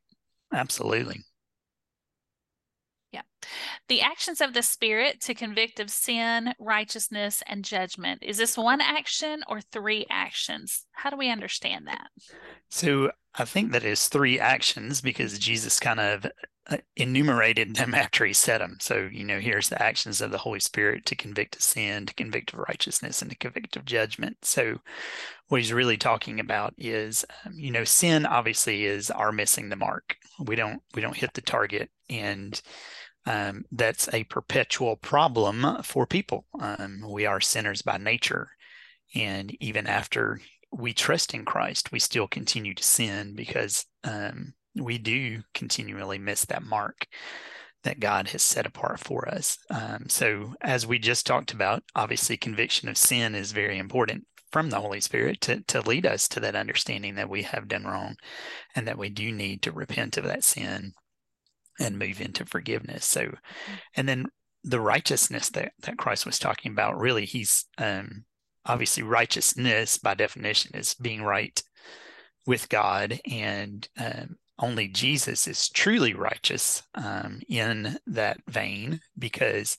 Absolutely. 0.54 1.22
Yeah. 3.12 3.24
The 3.88 4.01
actions 4.01 4.42
of 4.42 4.53
the 4.53 4.62
Spirit 4.62 5.21
to 5.21 5.33
convict 5.33 5.80
of 5.80 5.89
sin, 5.89 6.53
righteousness, 6.59 7.44
and 7.47 7.63
judgment. 7.63 8.24
Is 8.24 8.38
this 8.38 8.57
one 8.57 8.81
action 8.81 9.44
or 9.47 9.62
three 9.62 10.06
actions? 10.09 10.86
How 10.92 11.09
do 11.09 11.18
we 11.18 11.30
understand 11.30 11.88
that? 11.88 12.07
So 12.69 13.12
I 13.36 13.45
think 13.45 13.71
that 13.71 13.83
is 13.83 14.07
three 14.07 14.39
actions 14.39 15.01
because 15.01 15.38
Jesus 15.39 15.80
kind 15.80 16.00
of 16.00 16.25
uh, 16.68 16.77
enumerated 16.95 17.75
them 17.75 17.94
after 17.94 18.25
he 18.25 18.33
said 18.33 18.62
them. 18.62 18.77
So, 18.80 19.07
you 19.12 19.24
know, 19.24 19.39
here's 19.39 19.69
the 19.69 19.81
actions 19.81 20.21
of 20.21 20.31
the 20.31 20.38
Holy 20.38 20.59
Spirit 20.59 21.06
to 21.07 21.15
convict 21.15 21.56
of 21.56 21.62
sin, 21.62 22.06
to 22.06 22.13
convict 22.13 22.53
of 22.53 22.59
righteousness, 22.59 23.21
and 23.21 23.30
to 23.30 23.38
convict 23.38 23.75
of 23.75 23.86
judgment. 23.86 24.38
So, 24.42 24.80
what 25.47 25.62
he's 25.62 25.74
really 25.74 25.97
talking 25.97 26.39
about 26.39 26.74
is, 26.77 27.23
um, 27.45 27.54
you 27.56 27.71
know, 27.71 27.83
sin 27.83 28.25
obviously 28.25 28.85
is 28.85 29.11
our 29.11 29.31
missing 29.31 29.69
the 29.69 29.75
mark. 29.75 30.16
We 30.40 30.56
don't 30.56 30.81
we 30.95 31.02
don't 31.02 31.16
hit 31.16 31.33
the 31.33 31.42
target, 31.42 31.90
and 32.09 32.59
um, 33.26 33.66
that's 33.72 34.12
a 34.14 34.24
perpetual 34.26 34.96
problem 34.98 35.82
for 35.84 36.06
people. 36.06 36.46
Um, 36.60 37.04
we 37.10 37.26
are 37.26 37.42
sinners 37.42 37.82
by 37.82 37.98
nature. 37.98 38.50
And 39.16 39.56
even 39.62 39.88
after 39.88 40.40
we 40.72 40.94
trust 40.94 41.34
in 41.34 41.46
Christ, 41.46 41.92
we 41.92 42.00
still 42.00 42.28
continue 42.28 42.74
to 42.74 42.84
sin 42.84 43.36
because 43.36 43.86
um, 44.04 44.54
we 44.76 44.98
do 44.98 45.42
continually 45.54 46.20
miss 46.20 46.46
that 46.46 46.64
mark 46.64 47.08
that 47.84 48.00
God 48.00 48.30
has 48.30 48.42
set 48.42 48.66
apart 48.66 49.00
for 49.00 49.30
us. 49.30 49.58
Um, 49.70 50.10
so, 50.10 50.56
as 50.62 50.88
we 50.88 50.98
just 50.98 51.26
talked 51.26 51.54
about, 51.54 51.84
obviously, 51.96 52.36
conviction 52.36 52.90
of 52.90 52.98
sin 52.98 53.36
is 53.36 53.52
very 53.52 53.78
important 53.78 54.26
from 54.52 54.70
the 54.70 54.80
Holy 54.82 55.02
Spirit 55.02 55.40
to, 55.42 55.62
to 55.68 55.82
lead 55.82 56.06
us 56.06 56.28
to 56.30 56.40
that 56.40 56.56
understanding 56.56 57.16
that 57.16 57.30
we 57.30 57.44
have 57.44 57.68
done 57.68 57.84
wrong 57.84 58.16
and 58.76 58.88
that 58.88 58.98
we 58.98 59.10
do 59.10 59.32
need 59.32 59.62
to 59.62 59.72
repent 59.72 60.18
of 60.18 60.24
that 60.24 60.44
sin 60.44 60.94
and 61.80 62.00
move 62.00 62.22
into 62.22 62.46
forgiveness. 62.46 63.06
So, 63.06 63.22
mm-hmm. 63.22 63.74
and 63.96 64.08
then 64.08 64.26
the 64.64 64.80
righteousness 64.80 65.50
that, 65.52 65.74
that 65.84 65.98
Christ 65.98 66.26
was 66.26 66.40
talking 66.40 66.72
about, 66.72 67.00
really, 67.00 67.26
he's 67.26 67.66
um, 67.78 68.26
obviously 68.66 69.04
righteousness 69.04 69.98
by 69.98 70.16
definition 70.16 70.76
is 70.76 70.96
being 70.96 71.22
right 71.22 71.62
with 72.48 72.70
God, 72.70 73.20
and 73.30 73.88
um, 73.98 74.38
only 74.60 74.88
Jesus 74.88 75.48
is 75.48 75.70
truly 75.70 76.14
righteous 76.14 76.84
um, 76.96 77.42
in 77.50 77.98
that 78.08 78.38
vein 78.48 79.02
because 79.18 79.78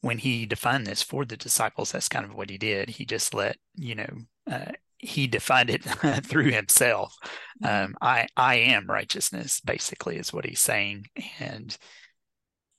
when 0.00 0.18
he 0.18 0.46
defined 0.46 0.86
this 0.86 1.02
for 1.02 1.24
the 1.24 1.36
disciples, 1.36 1.92
that's 1.92 2.08
kind 2.08 2.24
of 2.24 2.34
what 2.34 2.50
he 2.50 2.58
did. 2.58 2.88
He 2.88 3.04
just 3.04 3.34
let, 3.34 3.56
you 3.74 3.94
know, 3.94 4.08
uh, 4.50 4.72
he 5.06 5.26
defined 5.26 5.70
it 5.70 5.84
through 6.24 6.50
himself. 6.50 7.16
Mm-hmm. 7.62 7.84
Um, 7.84 7.96
I 8.00 8.26
I 8.36 8.56
am 8.56 8.86
righteousness, 8.86 9.60
basically, 9.60 10.16
is 10.16 10.32
what 10.32 10.44
he's 10.44 10.60
saying, 10.60 11.06
and 11.38 11.76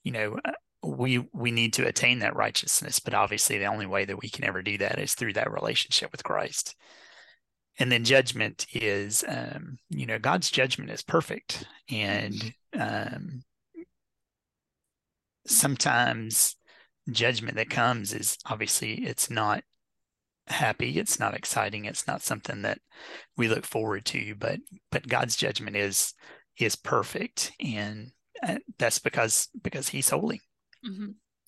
you 0.04 0.12
know 0.12 0.38
uh, 0.44 0.52
we 0.84 1.28
we 1.34 1.52
need 1.52 1.74
to 1.74 1.88
attain 1.88 2.20
that 2.20 2.36
righteousness, 2.36 3.00
but 3.00 3.14
obviously 3.14 3.58
the 3.58 3.66
only 3.66 3.86
way 3.86 4.06
that 4.06 4.22
we 4.22 4.30
can 4.30 4.44
ever 4.44 4.62
do 4.62 4.78
that 4.80 5.00
is 5.00 5.14
through 5.14 5.34
that 5.34 5.52
relationship 5.52 6.12
with 6.12 6.24
Christ. 6.24 6.76
And 7.80 7.92
then 7.92 8.04
judgment 8.04 8.66
is, 8.74 9.24
um, 9.28 9.78
you 9.90 10.08
know, 10.08 10.18
God's 10.18 10.50
judgment 10.50 10.90
is 10.90 11.04
perfect, 11.04 11.66
and 11.90 12.54
um, 12.78 13.44
sometimes 15.46 16.56
judgment 17.10 17.56
that 17.56 17.70
comes 17.70 18.14
is 18.14 18.38
obviously 18.46 19.06
it's 19.06 19.30
not 19.30 19.64
happy. 20.48 20.98
It's 21.00 21.20
not 21.20 21.34
exciting. 21.36 21.86
It's 21.86 22.08
not 22.08 22.22
something 22.22 22.62
that 22.64 22.80
we 23.36 23.48
look 23.48 23.66
forward 23.66 24.06
to. 24.08 24.36
But 24.36 24.60
but 24.92 25.08
God's 25.08 25.36
judgment 25.36 25.76
is 25.76 26.14
is 26.58 26.76
perfect, 26.76 27.52
and 27.60 28.12
that's 28.78 29.00
because 29.00 29.50
because 29.62 29.90
He's 29.90 30.10
holy, 30.10 30.42
Mm-hmm. 30.86 31.06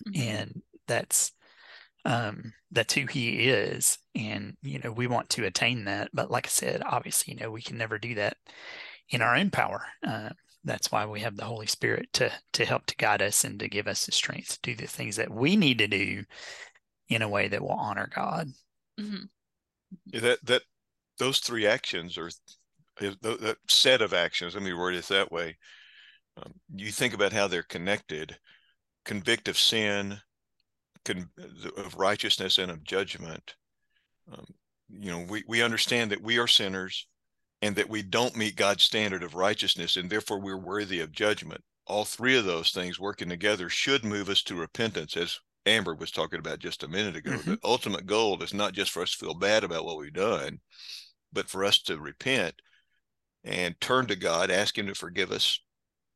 Mm-hmm. 0.07 0.21
and 0.21 0.61
that's 0.87 1.31
um 2.05 2.53
that's 2.71 2.93
who 2.93 3.05
He 3.05 3.49
is. 3.49 3.97
And 4.15 4.57
you 4.61 4.79
know 4.79 4.91
we 4.91 5.07
want 5.07 5.29
to 5.31 5.45
attain 5.45 5.85
that. 5.85 6.09
But 6.13 6.31
like 6.31 6.47
I 6.47 6.49
said, 6.49 6.81
obviously, 6.85 7.33
you 7.33 7.39
know 7.39 7.51
we 7.51 7.61
can 7.61 7.77
never 7.77 7.97
do 7.99 8.15
that 8.15 8.37
in 9.09 9.21
our 9.21 9.35
own 9.35 9.49
power. 9.49 9.85
Uh, 10.05 10.29
that's 10.63 10.91
why 10.91 11.05
we 11.05 11.21
have 11.21 11.37
the 11.37 11.45
Holy 11.45 11.67
Spirit 11.67 12.09
to 12.13 12.31
to 12.53 12.65
help 12.65 12.85
to 12.87 12.95
guide 12.97 13.21
us 13.21 13.43
and 13.43 13.59
to 13.59 13.69
give 13.69 13.87
us 13.87 14.05
the 14.05 14.11
strength 14.11 14.61
to 14.61 14.71
do 14.71 14.75
the 14.75 14.87
things 14.87 15.15
that 15.15 15.31
we 15.31 15.55
need 15.55 15.77
to 15.79 15.87
do 15.87 16.23
in 17.07 17.21
a 17.21 17.29
way 17.29 17.47
that 17.47 17.61
will 17.61 17.71
honor 17.71 18.09
God. 18.13 18.49
Mm-hmm. 18.99 20.19
That 20.19 20.45
that 20.45 20.61
those 21.17 21.39
three 21.39 21.65
actions 21.65 22.17
or 22.17 22.29
that 22.99 23.57
set 23.67 24.01
of 24.01 24.13
actions 24.13 24.53
let 24.53 24.63
me 24.63 24.73
word 24.73 24.95
it 24.95 25.05
that 25.05 25.31
way. 25.31 25.57
Um, 26.37 26.53
you 26.75 26.91
think 26.91 27.13
about 27.13 27.33
how 27.33 27.47
they're 27.47 27.63
connected. 27.63 28.37
Convict 29.05 29.47
of 29.47 29.57
sin 29.57 30.19
con- 31.05 31.29
of 31.77 31.95
righteousness 31.95 32.57
and 32.57 32.71
of 32.71 32.83
judgment. 32.83 33.55
Um, 34.31 34.45
you 34.89 35.11
know 35.11 35.25
we, 35.29 35.43
we 35.47 35.61
understand 35.61 36.11
that 36.11 36.21
we 36.21 36.37
are 36.37 36.47
sinners 36.47 37.07
and 37.61 37.75
that 37.75 37.89
we 37.89 38.01
don't 38.01 38.35
meet 38.35 38.55
god's 38.55 38.83
standard 38.83 39.23
of 39.23 39.35
righteousness 39.35 39.97
and 39.97 40.09
therefore 40.09 40.39
we're 40.39 40.57
worthy 40.57 40.99
of 40.99 41.11
judgment. 41.11 41.61
All 41.87 42.05
three 42.05 42.37
of 42.37 42.45
those 42.45 42.71
things 42.71 42.99
working 42.99 43.29
together 43.29 43.69
should 43.69 44.03
move 44.03 44.29
us 44.29 44.43
to 44.43 44.55
repentance 44.55 45.17
as 45.17 45.39
Amber 45.69 45.95
was 45.95 46.11
talking 46.11 46.39
about 46.39 46.59
just 46.59 46.83
a 46.83 46.87
minute 46.87 47.15
ago. 47.15 47.31
Mm-hmm. 47.31 47.51
The 47.51 47.59
ultimate 47.63 48.05
goal 48.05 48.41
is 48.41 48.53
not 48.53 48.73
just 48.73 48.91
for 48.91 49.01
us 49.01 49.11
to 49.11 49.17
feel 49.17 49.33
bad 49.33 49.63
about 49.63 49.85
what 49.85 49.97
we've 49.97 50.13
done, 50.13 50.59
but 51.31 51.49
for 51.49 51.63
us 51.63 51.79
to 51.83 51.99
repent 51.99 52.55
and 53.43 53.79
turn 53.79 54.07
to 54.07 54.15
God, 54.15 54.51
ask 54.51 54.77
Him 54.77 54.87
to 54.87 54.95
forgive 54.95 55.31
us, 55.31 55.59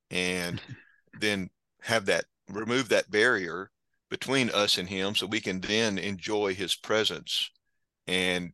and 0.10 0.62
then 1.20 1.50
have 1.82 2.06
that 2.08 2.26
remove 2.50 2.90
that 2.90 3.10
barrier 3.12 3.70
between 4.10 4.50
us 4.50 4.78
and 4.78 4.90
Him 4.90 5.16
so 5.16 5.26
we 5.26 5.42
can 5.42 5.60
then 5.62 5.98
enjoy 5.98 6.54
His 6.54 6.76
presence 6.76 7.50
and 8.08 8.52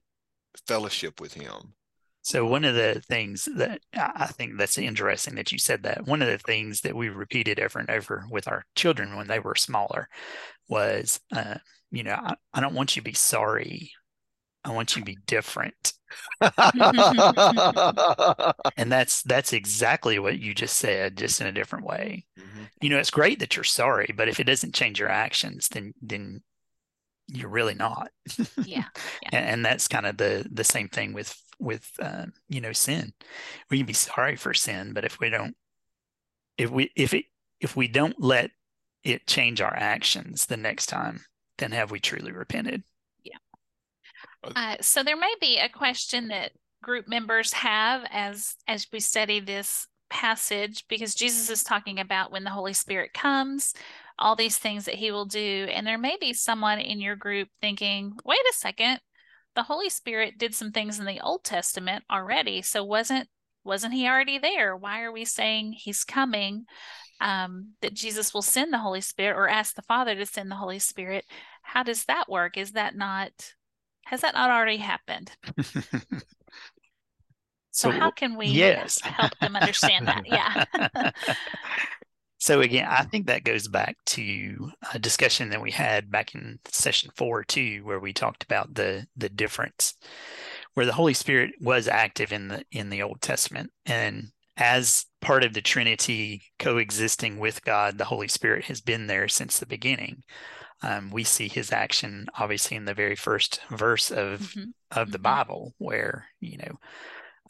fellowship 0.68 1.20
with 1.20 1.34
Him. 1.34 1.74
So 2.22 2.46
one 2.46 2.66
of 2.66 2.76
the 2.76 3.02
things 3.08 3.48
that 3.56 3.82
I 3.94 4.28
think 4.28 4.58
that's 4.58 4.78
interesting 4.78 5.36
that 5.36 5.52
you 5.52 5.58
said 5.58 5.84
that 5.84 6.06
one 6.06 6.22
of 6.22 6.28
the 6.28 6.38
things 6.38 6.82
that 6.82 6.96
we 6.96 7.10
repeated 7.10 7.60
over 7.60 7.80
and 7.80 7.90
over 7.90 8.26
with 8.30 8.48
our 8.48 8.66
children 8.76 9.16
when 9.16 9.28
they 9.28 9.40
were 9.40 9.56
smaller 9.56 10.10
was, 10.70 11.20
uh, 11.36 11.56
you 11.92 12.04
know, 12.04 12.14
I, 12.14 12.36
I, 12.54 12.62
don't 12.62 12.76
want 12.76 12.96
you 12.96 13.02
to 13.02 13.06
be 13.06 13.14
sorry. 13.14 13.92
I 14.64 14.72
want 14.72 14.96
you 14.96 15.02
to 15.02 15.06
be 15.06 15.18
different. 15.26 15.94
and 18.78 18.92
that's 18.92 19.24
that's 19.24 19.54
exactly 19.54 20.20
what 20.20 20.40
you 20.40 20.54
just 20.54 20.78
said, 20.78 21.18
just 21.18 21.42
in 21.42 21.48
a 21.48 21.52
different 21.52 21.86
way. 21.86 22.26
Mm-hmm. 22.38 22.64
You 22.82 22.90
know, 22.90 22.98
it's 22.98 23.12
great 23.12 23.40
that 23.40 23.56
you're 23.56 23.64
sorry, 23.64 24.14
but 24.16 24.28
if 24.28 24.40
it 24.40 24.46
doesn't 24.46 24.76
change 24.76 25.00
your 25.00 25.10
actions, 25.10 25.68
then 25.70 25.94
then 26.02 26.42
you're 27.28 27.50
really 27.50 27.76
not. 27.76 28.10
yeah. 28.38 28.46
yeah. 28.66 29.30
And, 29.32 29.46
and, 29.46 29.66
that's 29.66 29.88
kind 29.88 30.06
of 30.06 30.18
the 30.18 30.48
the 30.52 30.64
same 30.64 30.90
thing 30.90 31.14
with 31.14 31.36
with 31.60 31.90
uh, 32.02 32.26
you 32.48 32.62
know 32.62 32.74
sin. 32.74 33.14
We 33.70 33.78
can 33.78 33.86
be 33.86 33.94
sorry 33.94 34.36
for 34.36 34.54
sin, 34.54 34.94
but 34.94 35.06
if 35.06 35.20
we 35.20 35.30
don't, 35.30 35.56
if 36.58 36.72
we 36.72 36.92
if 36.96 37.14
it 37.14 37.26
if 37.60 37.76
we 37.76 37.88
don't 37.88 38.20
let 38.20 38.52
it 39.04 39.28
change 39.28 39.62
our 39.62 39.76
actions 39.76 40.46
the 40.46 40.58
next 40.58 40.88
time, 40.88 41.22
then 41.58 41.72
have 41.72 41.92
we 41.92 42.00
truly 42.00 42.32
repented? 42.32 42.84
Yeah. 43.24 43.38
Uh, 44.44 44.78
so 44.82 45.04
there 45.04 45.18
may 45.18 45.34
be 45.40 45.58
a 45.58 45.70
question 45.70 46.30
that 46.30 46.52
group 46.82 47.08
members 47.08 47.52
have 47.54 48.06
as 48.12 48.56
as 48.68 48.88
we 48.92 49.00
study 49.00 49.40
this 49.40 49.88
passage 50.10 50.86
because 50.90 51.16
Jesus 51.16 51.50
is 51.50 51.64
talking 51.64 52.00
about 52.00 52.32
when 52.32 52.44
the 52.44 52.50
Holy 52.50 52.74
Spirit 52.74 53.14
comes, 53.14 53.74
all 54.18 54.36
these 54.36 54.58
things 54.58 54.86
that 54.86 54.96
he 54.96 55.12
will 55.12 55.26
do. 55.26 55.68
And 55.72 55.86
there 55.86 55.98
may 55.98 56.18
be 56.20 56.34
someone 56.34 56.80
in 56.80 57.00
your 57.00 57.16
group 57.16 57.48
thinking, 57.62 58.14
wait 58.26 58.40
a 58.40 58.54
second, 58.56 59.00
the 59.56 59.64
Holy 59.64 59.90
Spirit 59.90 60.38
did 60.38 60.56
some 60.56 60.72
things 60.72 61.00
in 61.00 61.06
the 61.06 61.20
Old 61.20 61.44
Testament 61.44 62.04
already. 62.12 62.62
So 62.62 62.84
wasn't 62.84 63.28
wasn't 63.64 63.94
he 63.94 64.08
already 64.08 64.40
there? 64.40 64.76
Why 64.76 65.02
are 65.02 65.12
we 65.12 65.26
saying 65.26 65.74
he's 65.74 66.04
coming? 66.04 66.66
Um, 67.22 67.74
that 67.82 67.94
Jesus 67.94 68.34
will 68.34 68.42
send 68.42 68.72
the 68.72 68.78
Holy 68.78 69.02
Spirit 69.02 69.38
or 69.38 69.50
ask 69.50 69.76
the 69.76 69.82
Father 69.82 70.16
to 70.16 70.26
send 70.26 70.50
the 70.50 70.56
Holy 70.56 70.80
Spirit. 70.80 71.26
How 71.64 71.84
does 71.84 72.06
that 72.06 72.30
work? 72.30 72.58
Is 72.58 72.72
that 72.72 72.96
not 72.96 73.32
has 74.06 74.22
that 74.22 74.34
not 74.34 74.50
already 74.50 74.78
happened? 74.78 75.32
So, 77.72 77.92
so, 77.92 77.98
how 77.98 78.12
can 78.12 78.36
we 78.36 78.48
yes. 78.48 79.00
help 79.02 79.38
them 79.40 79.56
understand 79.56 80.08
that? 80.08 80.24
Yeah. 80.26 81.12
So 82.42 82.62
again, 82.62 82.88
I 82.90 83.04
think 83.04 83.28
that 83.28 83.44
goes 83.44 83.68
back 83.68 83.98
to 84.08 84.72
a 84.94 84.98
discussion 84.98 85.50
that 85.50 85.62
we 85.62 85.72
had 85.72 86.10
back 86.10 86.34
in 86.34 86.58
session 86.66 87.12
four 87.18 87.44
too, 87.44 87.82
where 87.84 88.00
we 88.00 88.14
talked 88.14 88.44
about 88.44 88.74
the 88.74 89.06
the 89.18 89.28
difference, 89.28 89.96
where 90.74 90.86
the 90.86 90.94
Holy 90.94 91.14
Spirit 91.14 91.52
was 91.60 91.90
active 91.90 92.32
in 92.32 92.48
the 92.48 92.64
in 92.72 92.90
the 92.90 93.04
Old 93.04 93.22
Testament, 93.22 93.72
and 93.86 94.32
as 94.60 95.06
part 95.22 95.44
of 95.44 95.54
the 95.54 95.62
Trinity 95.62 96.44
coexisting 96.60 97.40
with 97.40 97.64
God, 97.64 97.98
the 97.98 98.06
Holy 98.06 98.28
Spirit 98.28 98.66
has 98.66 98.82
been 98.82 99.08
there 99.08 99.28
since 99.28 99.58
the 99.58 99.66
beginning. 99.66 100.24
Um, 100.82 101.10
we 101.10 101.24
see 101.24 101.48
His 101.48 101.72
action 101.72 102.28
obviously 102.38 102.78
in 102.78 102.86
the 102.86 102.94
very 102.94 103.16
first 103.16 103.62
verse 103.72 104.12
of 104.12 104.42
mm-hmm. 104.42 104.70
of 104.92 105.12
the 105.12 105.18
mm-hmm. 105.18 105.24
Bible, 105.24 105.74
where 105.78 106.28
you 106.40 106.58
know 106.58 106.80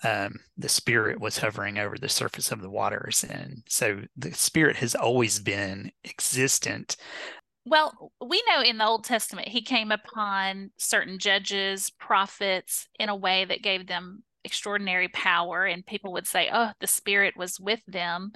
um, 0.03 0.35
the 0.57 0.69
spirit 0.69 1.19
was 1.19 1.37
hovering 1.37 1.77
over 1.77 1.97
the 1.97 2.09
surface 2.09 2.51
of 2.51 2.61
the 2.61 2.69
waters. 2.69 3.25
And 3.29 3.63
so 3.67 4.01
the 4.15 4.33
spirit 4.33 4.77
has 4.77 4.95
always 4.95 5.39
been 5.39 5.91
existent. 6.05 6.95
Well, 7.65 8.11
we 8.25 8.41
know 8.47 8.61
in 8.61 8.77
the 8.77 8.85
Old 8.85 9.03
Testament, 9.03 9.49
he 9.49 9.61
came 9.61 9.91
upon 9.91 10.71
certain 10.77 11.19
judges, 11.19 11.91
prophets 11.99 12.87
in 12.97 13.09
a 13.09 13.15
way 13.15 13.45
that 13.45 13.61
gave 13.61 13.87
them 13.87 14.23
extraordinary 14.43 15.07
power. 15.09 15.65
And 15.65 15.85
people 15.85 16.13
would 16.13 16.27
say, 16.27 16.49
oh, 16.51 16.71
the 16.79 16.87
spirit 16.87 17.35
was 17.37 17.59
with 17.59 17.81
them. 17.87 18.31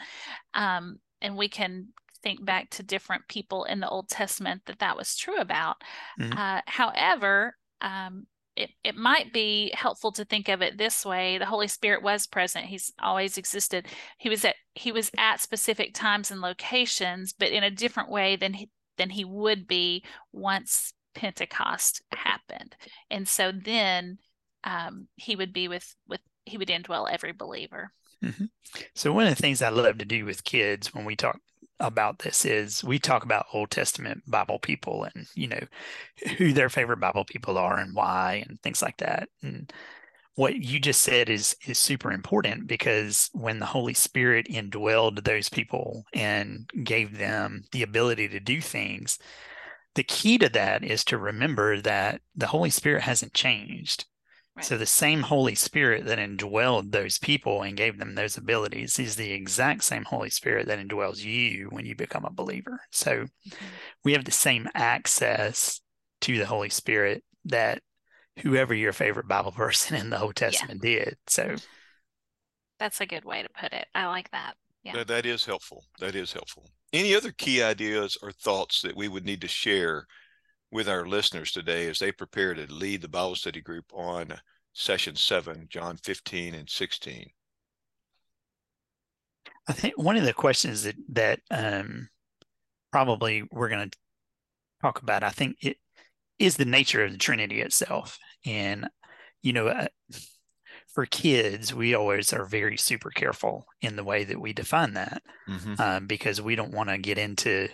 Um, 0.54 1.00
and 1.22 1.38
we 1.38 1.50
can 1.50 1.90
think 2.22 2.44
back 2.44 2.70
to 2.72 2.84
different 2.84 3.28
people 3.28 3.66
in 3.66 3.80
the 3.80 3.90
Old 3.90 4.10
Testament 4.10 4.64
that 4.66 4.80
that 4.80 4.98
was 4.98 5.16
true 5.16 5.38
about. 5.38 5.78
Mm-hmm. 6.20 6.38
Uh, 6.38 6.62
however, 6.66 7.58
um, 7.82 8.28
it, 8.56 8.70
it 8.84 8.96
might 8.96 9.34
be 9.34 9.72
helpful 9.76 10.12
to 10.14 10.26
think 10.26 10.48
of 10.48 10.62
it 10.62 10.78
this 10.78 11.06
way 11.06 11.38
the 11.38 11.46
holy 11.46 11.68
spirit 11.68 12.04
was 12.04 12.28
present 12.28 12.66
he's 12.66 12.94
always 13.02 13.38
existed 13.38 13.88
he 14.18 14.30
was 14.30 14.46
at 14.46 14.56
he 14.76 14.92
was 14.92 15.10
at 15.18 15.42
specific 15.42 15.94
times 15.94 16.30
and 16.30 16.40
locations 16.40 17.34
but 17.34 17.50
in 17.50 17.64
a 17.64 17.72
different 17.72 18.10
way 18.10 18.36
than 18.36 18.54
he, 18.54 18.70
than 18.98 19.10
he 19.10 19.26
would 19.26 19.68
be 19.68 20.04
once 20.32 20.94
pentecost 21.16 22.04
happened 22.12 22.76
and 23.10 23.28
so 23.28 23.52
then 23.52 24.18
um, 24.64 25.08
he 25.16 25.36
would 25.36 25.54
be 25.54 25.68
with 25.68 25.96
with 26.08 26.22
he 26.46 26.58
would 26.58 26.70
indwell 26.70 27.10
every 27.10 27.32
believer 27.32 27.92
mm-hmm. 28.24 28.46
so 28.96 29.14
one 29.14 29.28
of 29.28 29.36
the 29.36 29.42
things 29.42 29.62
i 29.62 29.70
love 29.70 29.98
to 29.98 30.06
do 30.06 30.26
with 30.26 30.44
kids 30.44 30.94
when 30.94 31.06
we 31.06 31.16
talk 31.16 31.40
about 31.80 32.20
this 32.20 32.46
is 32.46 32.84
we 32.84 32.98
talk 32.98 33.24
about 33.24 33.48
Old 33.54 33.70
Testament 33.70 34.24
Bible 34.26 34.60
people 34.60 35.06
and 35.14 35.28
you 35.36 35.48
know 35.48 35.60
who 36.38 36.54
their 36.54 36.70
favorite 36.70 37.00
Bible 37.00 37.26
people 37.26 37.58
are 37.58 37.78
and 37.78 37.96
why 37.96 38.44
and 38.48 38.62
things 38.62 38.82
like 38.82 38.98
that. 38.98 39.30
And 39.42 39.72
what 40.36 40.56
you 40.56 40.80
just 40.80 41.02
said 41.02 41.30
is 41.30 41.56
is 41.66 41.78
super 41.78 42.12
important 42.12 42.68
because 42.68 43.30
when 43.34 43.60
the 43.60 43.66
Holy 43.66 43.94
Spirit 43.94 44.48
indwelled 44.50 45.24
those 45.24 45.50
people 45.50 46.06
and 46.14 46.70
gave 46.84 47.18
them 47.18 47.66
the 47.72 47.84
ability 47.84 48.30
to 48.30 48.40
do 48.40 48.62
things, 48.62 49.20
the 49.96 50.04
key 50.04 50.38
to 50.40 50.50
that 50.50 50.84
is 50.84 51.04
to 51.06 51.18
remember 51.18 51.82
that 51.82 52.22
the 52.36 52.48
Holy 52.48 52.70
Spirit 52.70 53.04
hasn't 53.04 53.34
changed. 53.34 54.06
Right. 54.56 54.66
So 54.66 54.78
the 54.78 54.86
same 54.86 55.22
Holy 55.22 55.56
Spirit 55.56 56.06
that 56.06 56.20
indwelled 56.20 56.92
those 56.92 57.18
people 57.18 57.64
and 57.64 57.76
gave 57.76 57.98
them 57.98 58.14
those 58.14 58.38
abilities 58.38 59.00
is 59.00 59.16
the 59.16 59.32
exact 59.32 59.84
same 59.84 60.04
Holy 60.04 60.30
Spirit 60.30 60.68
that 60.68 60.80
indwells 60.80 61.24
you 61.24 61.70
when 61.72 61.86
you 61.86 61.96
become 61.96 62.24
a 62.24 62.32
believer. 62.32 62.82
So 62.92 63.12
mm-hmm. 63.12 63.66
we 64.04 64.14
have 64.14 64.26
the 64.26 64.32
same 64.32 64.68
access 64.76 65.82
to 66.22 66.38
the 66.38 66.46
Holy 66.46 66.70
Spirit 66.70 67.24
that 67.46 67.82
whoever 68.42 68.76
your 68.76 68.94
favorite 68.94 69.28
Bible 69.28 69.52
person 69.56 69.98
in 69.98 70.12
the 70.12 70.22
Old 70.22 70.36
Testament 70.36 70.82
yeah. 70.84 71.06
did. 71.06 71.18
So 71.28 71.56
that's 72.80 73.02
a 73.02 73.08
good 73.08 73.26
way 73.26 73.42
to 73.42 73.50
put 73.60 73.74
it. 73.74 73.88
I 73.96 74.06
like 74.06 74.30
that. 74.32 74.54
Yeah. 74.84 74.94
That, 74.98 75.08
that 75.08 75.26
is 75.26 75.46
helpful. 75.46 75.86
That 76.00 76.14
is 76.14 76.32
helpful. 76.32 76.70
Any 76.92 77.16
other 77.16 77.32
key 77.32 77.64
ideas 77.64 78.18
or 78.22 78.32
thoughts 78.32 78.82
that 78.82 78.96
we 78.96 79.08
would 79.08 79.26
need 79.26 79.42
to 79.42 79.48
share 79.48 80.06
with 80.74 80.90
our 80.90 81.06
listeners 81.06 81.52
today 81.52 81.88
as 81.88 82.00
they 82.00 82.12
prepare 82.12 82.54
to 82.54 82.72
lead 82.74 83.02
the 83.02 83.08
Bible 83.08 83.36
study 83.36 83.62
group 83.62 83.86
on 83.94 84.34
session 84.74 85.16
seven, 85.16 85.68
John 85.70 85.98
15 85.98 86.56
and 86.56 86.70
16? 86.70 87.30
I 89.68 89.74
think 89.74 89.98
one 89.98 90.18
of 90.18 90.26
the 90.26 90.34
questions 90.34 90.84
that 90.84 90.96
that 91.10 91.40
um, 91.52 92.10
probably 92.92 93.44
we're 93.52 93.70
going 93.70 93.90
to 93.90 93.98
talk 94.82 95.02
about, 95.02 95.24
I 95.24 95.30
think 95.30 95.58
it 95.62 95.78
is 96.40 96.58
the 96.58 96.66
nature 96.66 97.04
of 97.06 97.12
the 97.12 97.18
Trinity 97.18 97.62
itself. 97.62 98.18
And, 98.46 98.88
you 99.42 99.54
know, 99.54 99.68
uh, 99.68 99.88
for 100.94 101.06
kids, 101.06 101.74
we 101.74 101.94
always 101.94 102.34
are 102.34 102.46
very 102.46 102.78
super 102.78 103.10
careful 103.10 103.66
in 103.82 103.96
the 103.96 104.04
way 104.04 104.24
that 104.26 104.40
we 104.40 104.54
define 104.54 104.94
that 104.94 105.24
Mhm. 105.48 105.80
um, 105.80 106.08
because 106.08 106.42
we 106.42 106.56
don't 106.56 106.74
want 106.74 106.90
to 106.90 106.98
get 106.98 107.18
into 107.18 107.70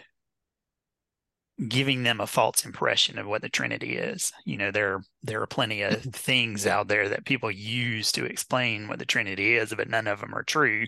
giving 1.67 2.03
them 2.03 2.21
a 2.21 2.27
false 2.27 2.65
impression 2.65 3.19
of 3.19 3.27
what 3.27 3.41
the 3.41 3.49
Trinity 3.49 3.97
is. 3.97 4.31
You 4.45 4.57
know, 4.57 4.71
there 4.71 5.01
there 5.23 5.41
are 5.41 5.47
plenty 5.47 5.81
of 5.81 6.01
things 6.01 6.65
out 6.65 6.87
there 6.87 7.09
that 7.09 7.25
people 7.25 7.51
use 7.51 8.11
to 8.13 8.25
explain 8.25 8.87
what 8.87 8.99
the 8.99 9.05
Trinity 9.05 9.55
is, 9.55 9.73
but 9.73 9.89
none 9.89 10.07
of 10.07 10.21
them 10.21 10.33
are 10.33 10.43
true 10.43 10.85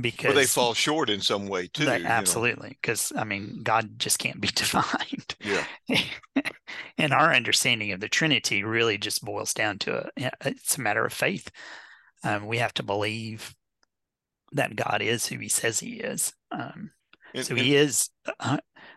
because 0.00 0.26
Well, 0.26 0.34
they 0.34 0.46
fall 0.46 0.74
short 0.74 1.08
in 1.10 1.20
some 1.20 1.48
way 1.48 1.66
too. 1.68 1.84
they- 1.86 1.98
you 1.98 2.04
know. 2.04 2.10
absolutely 2.10 2.76
because 2.80 3.12
I 3.16 3.24
mean 3.24 3.60
God 3.62 3.98
just 3.98 4.18
can't 4.18 4.40
be 4.40 4.48
defined. 4.54 5.34
Yeah. 5.40 5.64
and 6.98 7.12
our 7.12 7.32
understanding 7.34 7.92
of 7.92 8.00
the 8.00 8.08
Trinity 8.08 8.62
really 8.62 8.98
just 8.98 9.24
boils 9.24 9.52
down 9.54 9.78
to 9.80 10.06
a, 10.18 10.30
it's 10.44 10.76
a 10.78 10.80
matter 10.80 11.04
of 11.04 11.12
faith. 11.12 11.50
Um, 12.22 12.46
we 12.46 12.58
have 12.58 12.74
to 12.74 12.82
believe 12.82 13.54
that 14.52 14.76
God 14.76 15.02
is 15.02 15.26
who 15.26 15.38
He 15.38 15.48
says 15.48 15.80
He 15.80 15.94
is. 15.94 16.32
Um, 16.52 16.92
And- 17.34 17.44
so 17.46 17.54
and- 17.54 17.64
He 17.64 17.74
is. 17.74 18.10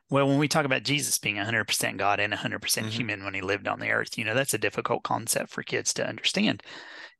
Well, 0.09 0.27
when 0.27 0.39
we 0.39 0.47
talk 0.47 0.65
about 0.65 0.83
Jesus 0.83 1.17
being 1.19 1.37
100% 1.37 1.97
God 1.97 2.19
and 2.19 2.33
100% 2.33 2.87
Mhm. 2.87 2.91
human 2.91 3.23
when 3.23 3.33
He 3.35 3.41
lived 3.41 3.67
on 3.67 3.79
the 3.79 3.91
earth, 3.91 4.17
you 4.17 4.25
know 4.25 4.33
that's 4.33 4.53
a 4.53 4.57
difficult 4.57 5.03
concept 5.03 5.51
for 5.51 5.63
kids 5.63 5.93
to 5.95 6.07
understand. 6.07 6.63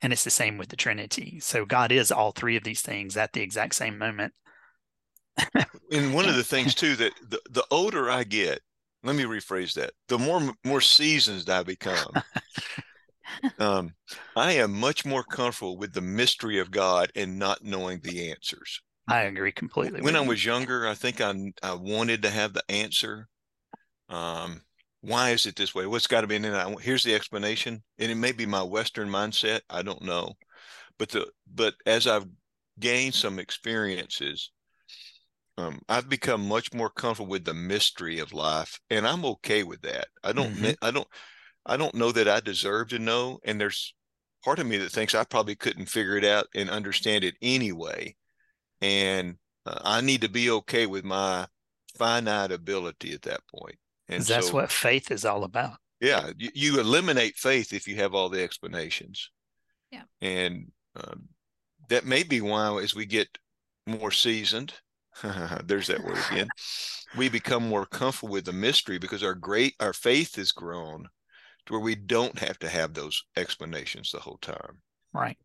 And 0.02 0.12
it's 0.14 0.24
the 0.24 0.30
same 0.32 0.58
with 0.58 0.70
the 0.70 0.76
Trinity. 0.76 1.40
So 1.40 1.66
God 1.66 1.92
is 1.92 2.12
all 2.12 2.32
three 2.32 2.56
of 2.56 2.64
these 2.64 2.82
things 2.82 3.16
at 3.18 3.34
the 3.34 3.42
exact 3.42 3.76
same 3.76 3.98
moment. 3.98 4.34
and 5.92 6.14
one 6.14 6.28
of 6.28 6.36
the 6.36 6.44
things 6.44 6.74
too 6.76 6.96
that 6.96 7.14
the, 7.30 7.40
the 7.50 7.66
older 7.72 8.10
I 8.10 8.24
get, 8.24 8.62
let 9.04 9.16
me 9.16 9.24
rephrase 9.24 9.74
that. 9.76 9.94
The 10.08 10.18
more 10.18 10.54
more 10.64 10.82
seasoned 10.82 11.50
I 11.50 11.64
become, 11.64 12.24
um, 13.60 13.96
I 14.36 14.54
am 14.54 14.74
much 14.80 15.06
more 15.06 15.24
comfortable 15.24 15.78
with 15.78 15.94
the 15.94 16.02
mystery 16.02 16.60
of 16.60 16.72
God 16.72 17.12
and 17.16 17.38
not 17.38 17.64
knowing 17.64 18.00
the 18.02 18.32
answers. 18.32 18.82
I 19.10 19.24
agree 19.24 19.52
completely. 19.52 20.02
When 20.02 20.16
I 20.16 20.22
was 20.22 20.46
younger, 20.46 20.88
I 20.88 20.96
think 20.96 21.22
I 21.22 21.54
I 21.62 21.74
wanted 21.74 22.22
to 22.24 22.30
have 22.30 22.54
the 22.54 22.64
answer. 22.72 23.28
Um, 24.10 24.64
why 25.02 25.32
is 25.32 25.46
it 25.46 25.56
this 25.58 25.76
way? 25.76 25.86
What's 25.88 26.08
got 26.08 26.22
to 26.22 26.28
be 26.28 26.36
in 26.38 26.46
it? 26.46 26.82
Here's 26.82 27.04
the 27.04 27.16
explanation, 27.16 27.84
and 28.00 28.12
it 28.12 28.16
may 28.16 28.32
be 28.34 28.46
my 28.48 28.64
Western 28.64 29.10
mindset. 29.10 29.62
I 29.70 29.84
don't 29.84 30.04
know, 30.04 30.36
but 31.00 31.10
the 31.10 31.32
but 31.48 31.76
as 31.86 32.08
I've 32.08 32.28
gained 32.80 33.16
some 33.16 33.40
experiences, 33.40 34.52
um, 35.58 35.82
I've 35.90 36.10
become 36.10 36.48
much 36.48 36.74
more 36.74 36.90
comfortable 36.90 37.30
with 37.30 37.46
the 37.46 37.54
mystery 37.54 38.20
of 38.20 38.34
life, 38.34 38.80
and 38.90 39.06
I'm 39.08 39.26
okay 39.26 39.64
with 39.64 39.82
that. 39.82 40.08
I 40.24 40.32
don't 40.32 40.52
Mhm. 40.52 40.76
I 40.82 40.92
don't 40.92 41.08
I 41.66 41.78
don't 41.78 41.96
know 41.96 42.12
that 42.14 42.30
I 42.30 42.42
deserve 42.42 42.90
to 42.90 43.00
know, 43.00 43.40
and 43.46 43.62
there's 43.62 43.96
part 44.46 44.60
of 44.60 44.68
me 44.68 44.78
that 44.80 44.92
thinks 44.92 45.16
I 45.16 45.26
probably 45.26 45.56
couldn't 45.58 45.88
figure 45.88 46.18
it 46.18 46.26
out 46.26 46.48
and 46.56 46.70
understand 46.70 47.24
it 47.26 47.36
anyway, 47.42 48.16
and 48.82 49.38
uh, 49.66 49.80
I 49.84 50.02
need 50.02 50.22
to 50.22 50.30
be 50.30 50.50
okay 50.52 50.86
with 50.88 51.04
my 51.06 51.48
finite 51.98 52.52
ability 52.52 53.14
at 53.14 53.24
that 53.24 53.42
point. 53.48 53.78
And 54.08 54.26
'Cause 54.26 54.28
that's 54.28 54.48
so, 54.48 54.54
what 54.54 54.72
faith 54.72 55.12
is 55.12 55.26
all 55.26 55.44
about. 55.44 55.78
yeah, 56.02 56.32
you, 56.38 56.50
you 56.54 56.80
eliminate 56.80 57.38
faith 57.38 57.74
if 57.74 57.88
you 57.88 57.96
have 57.98 58.14
all 58.16 58.30
the 58.30 58.44
explanations. 58.44 59.32
Yeah. 59.92 60.04
And 60.22 60.72
um, 60.96 61.30
that 61.90 62.06
may 62.06 62.24
be 62.24 62.42
why, 62.42 62.78
as 62.82 62.96
we 62.96 63.06
get 63.06 63.38
more 63.88 64.12
seasoned, 64.12 64.74
there's 65.66 65.88
that 65.88 66.04
word 66.04 66.26
again, 66.32 66.50
we 67.18 67.30
become 67.30 67.68
more 67.68 67.86
comfortable 67.86 68.34
with 68.34 68.46
the 68.46 68.54
mystery 68.54 68.98
because 69.00 69.24
our 69.24 69.36
great 69.36 69.76
our 69.80 69.94
faith 69.94 70.36
has 70.36 70.52
grown 70.52 71.08
to 71.66 71.74
where 71.74 71.82
we 71.82 71.96
don't 71.96 72.40
have 72.40 72.60
to 72.60 72.70
have 72.70 72.94
those 72.94 73.24
explanations 73.36 74.12
the 74.12 74.20
whole 74.20 74.40
time. 74.42 74.82
Right. 75.14 75.38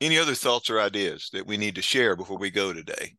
Any 0.00 0.18
other 0.18 0.34
thoughts 0.34 0.70
or 0.70 0.80
ideas 0.80 1.28
that 1.32 1.46
we 1.46 1.56
need 1.56 1.74
to 1.74 1.82
share 1.82 2.16
before 2.16 2.38
we 2.38 2.50
go 2.50 2.72
today? 2.72 3.16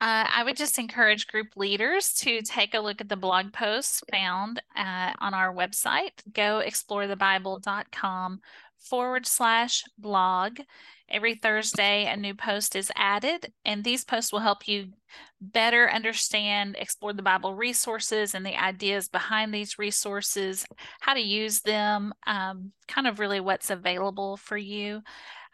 Uh, 0.00 0.24
I 0.32 0.44
would 0.44 0.56
just 0.56 0.78
encourage 0.78 1.26
group 1.26 1.48
leaders 1.56 2.14
to 2.14 2.40
take 2.40 2.72
a 2.72 2.80
look 2.80 3.02
at 3.02 3.10
the 3.10 3.16
blog 3.16 3.52
posts 3.52 4.02
found 4.10 4.62
uh, 4.74 5.12
on 5.18 5.34
our 5.34 5.52
website, 5.52 6.12
goexplorethebible.com 6.32 8.40
forward 8.80 9.26
slash 9.26 9.84
blog. 9.98 10.60
Every 11.08 11.34
Thursday, 11.34 12.06
a 12.06 12.16
new 12.16 12.34
post 12.34 12.76
is 12.76 12.92
added, 12.94 13.52
and 13.64 13.82
these 13.82 14.04
posts 14.04 14.32
will 14.32 14.40
help 14.40 14.68
you 14.68 14.92
better 15.40 15.90
understand, 15.90 16.76
explore 16.78 17.12
the 17.12 17.22
Bible 17.22 17.54
resources 17.54 18.34
and 18.34 18.46
the 18.46 18.56
ideas 18.56 19.08
behind 19.08 19.52
these 19.52 19.78
resources, 19.78 20.64
how 21.00 21.14
to 21.14 21.20
use 21.20 21.60
them, 21.62 22.12
um, 22.26 22.72
kind 22.86 23.06
of 23.08 23.18
really 23.18 23.40
what's 23.40 23.70
available 23.70 24.36
for 24.36 24.56
you. 24.56 25.02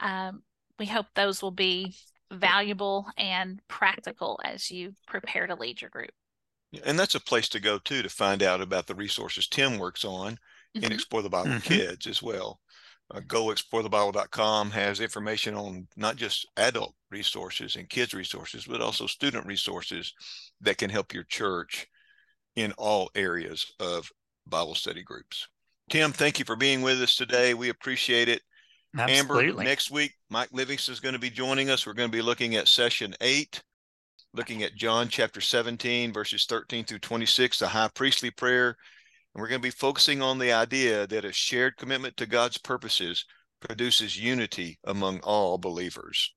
Um, 0.00 0.42
we 0.78 0.86
hope 0.86 1.06
those 1.14 1.40
will 1.40 1.52
be 1.52 1.96
valuable 2.30 3.06
and 3.16 3.60
practical 3.68 4.38
as 4.44 4.70
you 4.70 4.94
prepare 5.06 5.46
to 5.46 5.54
lead 5.54 5.80
your 5.80 5.90
group. 5.90 6.10
And 6.84 6.98
that's 6.98 7.14
a 7.14 7.20
place 7.20 7.48
to 7.50 7.60
go 7.60 7.78
too 7.78 8.02
to 8.02 8.08
find 8.08 8.42
out 8.42 8.60
about 8.60 8.86
the 8.86 8.94
resources 8.94 9.48
Tim 9.48 9.78
works 9.78 10.04
on 10.04 10.38
and 10.82 10.92
Mhm. 10.92 10.92
Explore 10.92 11.22
the 11.22 11.30
Bible 11.30 11.54
Mhm. 11.54 11.62
Kids 11.62 12.06
as 12.06 12.22
well. 12.22 12.60
Uh, 13.14 13.20
GoExploreTheBible.com 13.20 14.70
has 14.72 15.00
information 15.00 15.54
on 15.54 15.86
not 15.96 16.16
just 16.16 16.48
adult 16.56 16.94
resources 17.10 17.76
and 17.76 17.88
kids 17.88 18.14
resources, 18.14 18.66
but 18.66 18.80
also 18.80 19.06
student 19.06 19.46
resources 19.46 20.12
that 20.60 20.78
can 20.78 20.90
help 20.90 21.14
your 21.14 21.22
church 21.24 21.86
in 22.56 22.72
all 22.72 23.10
areas 23.14 23.72
of 23.78 24.10
Bible 24.46 24.74
study 24.74 25.02
groups. 25.02 25.46
Tim, 25.88 26.12
thank 26.12 26.38
you 26.38 26.44
for 26.44 26.56
being 26.56 26.82
with 26.82 27.00
us 27.00 27.14
today. 27.14 27.54
We 27.54 27.68
appreciate 27.68 28.28
it. 28.28 28.42
Absolutely. 28.98 29.50
Amber, 29.50 29.62
next 29.62 29.90
week, 29.90 30.14
Mike 30.30 30.48
Livingston 30.52 30.92
is 30.92 31.00
going 31.00 31.12
to 31.12 31.18
be 31.20 31.30
joining 31.30 31.70
us. 31.70 31.86
We're 31.86 31.92
going 31.92 32.10
to 32.10 32.16
be 32.16 32.22
looking 32.22 32.56
at 32.56 32.66
session 32.66 33.14
eight, 33.20 33.62
looking 34.34 34.62
at 34.62 34.74
John 34.74 35.08
chapter 35.08 35.40
17, 35.40 36.12
verses 36.12 36.46
13 36.46 36.84
through 36.84 37.00
26, 37.00 37.60
the 37.60 37.68
high 37.68 37.90
priestly 37.94 38.30
prayer. 38.30 38.76
And 39.36 39.42
we're 39.42 39.48
going 39.48 39.60
to 39.60 39.66
be 39.66 39.70
focusing 39.70 40.22
on 40.22 40.38
the 40.38 40.50
idea 40.50 41.06
that 41.08 41.26
a 41.26 41.30
shared 41.30 41.76
commitment 41.76 42.16
to 42.16 42.24
God's 42.24 42.56
purposes 42.56 43.26
produces 43.60 44.18
unity 44.18 44.78
among 44.82 45.20
all 45.20 45.58
believers. 45.58 46.34